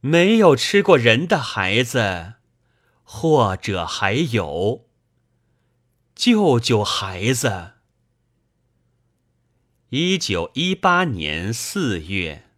[0.00, 2.34] 没有吃过人的孩子
[3.02, 4.86] 或者还有。
[6.14, 7.74] 救救孩子。
[9.88, 12.49] 一九一八年四月。